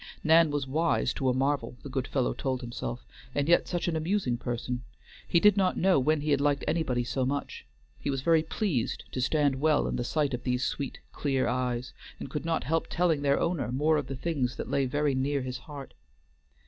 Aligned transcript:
Nan 0.23 0.49
was 0.49 0.65
wise 0.65 1.13
to 1.13 1.29
a 1.29 1.33
marvel, 1.35 1.77
the 1.83 1.87
good 1.89 2.07
fellow 2.07 2.33
told 2.33 2.61
himself, 2.61 3.05
and 3.35 3.47
yet 3.47 3.67
such 3.67 3.87
an 3.87 3.95
amusing 3.95 4.35
person. 4.35 4.81
He 5.27 5.39
did 5.39 5.55
not 5.57 5.77
know 5.77 5.99
when 5.99 6.21
he 6.21 6.31
had 6.31 6.41
liked 6.41 6.63
anybody 6.67 7.03
so 7.03 7.23
much; 7.23 7.67
he 7.99 8.09
was 8.09 8.23
very 8.23 8.41
glad 8.41 8.89
to 9.11 9.21
stand 9.21 9.61
well 9.61 9.87
in 9.87 9.97
the 9.97 10.03
sight 10.03 10.33
of 10.33 10.41
these 10.41 10.65
sweet, 10.65 10.99
clear 11.11 11.47
eyes, 11.47 11.93
and 12.19 12.31
could 12.31 12.45
not 12.45 12.63
help 12.63 12.87
telling 12.89 13.21
their 13.21 13.39
owner 13.39 13.67
some 13.67 13.79
of 13.79 14.07
the 14.07 14.15
things 14.15 14.55
that 14.55 14.71
lay 14.71 14.87
very 14.87 15.13
near 15.13 15.43
his 15.43 15.59
heart. 15.59 15.93